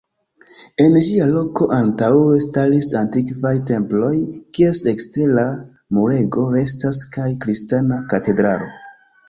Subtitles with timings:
[0.85, 4.11] En ĝia loko antaŭe staris antikvaj temploj,
[4.59, 5.47] kies ekstera
[5.99, 8.75] murego restas, kaj kristana katedralo.